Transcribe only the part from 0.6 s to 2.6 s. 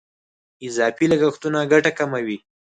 اضافي لګښتونه ګټه کموي.